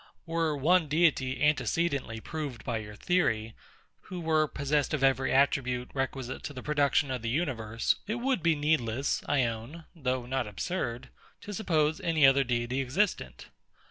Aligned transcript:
Were 0.25 0.57
one 0.57 0.87
deity 0.87 1.43
antecedently 1.43 2.19
proved 2.19 2.63
by 2.63 2.79
your 2.79 2.95
theory, 2.95 3.53
who 4.09 4.19
were 4.19 4.47
possessed 4.47 4.95
of 4.95 5.03
every 5.03 5.31
attribute 5.31 5.91
requisite 5.93 6.41
to 6.45 6.53
the 6.53 6.63
production 6.63 7.11
of 7.11 7.21
the 7.21 7.29
universe; 7.29 7.97
it 8.07 8.15
would 8.15 8.41
be 8.41 8.55
needless, 8.55 9.21
I 9.27 9.43
own, 9.43 9.85
(though 9.95 10.25
not 10.25 10.47
absurd,) 10.47 11.09
to 11.41 11.53
suppose 11.53 12.01
any 12.01 12.25
other 12.25 12.43
deity 12.43 12.81
existent. 12.81 13.49